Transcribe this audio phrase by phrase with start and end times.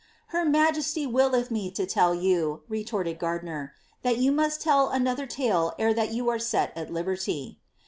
[0.01, 4.89] ^ Her majesty willeth me to tell you, retorted Gardiner, ^ that yon must tell
[4.89, 7.59] another tale ere that you are set at liberty."